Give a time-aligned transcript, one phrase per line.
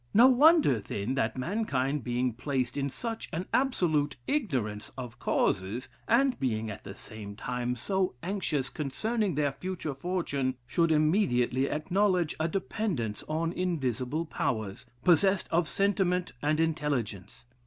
[0.15, 6.39] No wonder, then, that mankind, being placed in such an absolute ignorance of causes, and
[6.39, 12.47] being at the same time so anxious concerning their future fortune, should immediately acknowledge a
[12.47, 17.45] dependence on invisible powers, possessed of sentiment and intelligence.